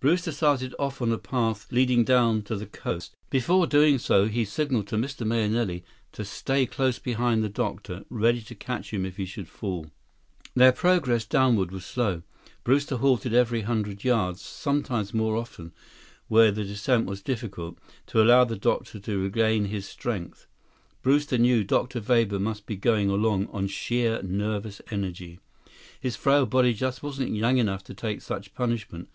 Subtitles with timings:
[0.00, 3.14] Brewster started off on a path leading down to the coast.
[3.30, 5.24] Before doing so, he signaled to Mr.
[5.24, 9.82] Mahenili to stay close behind the doctor, ready to catch him if he should fall.
[10.54, 12.24] 159 Their progress downward was slow.
[12.64, 15.72] Brewster halted every hundred yards, sometimes more often
[16.26, 20.48] where the descent was difficult, to allow the doctor to regain his strength.
[21.02, 22.00] Brewster knew Dr.
[22.00, 25.38] Weber must be going along on sheer nervous energy.
[26.00, 29.08] His frail body just wasn't young enough to take such punishment.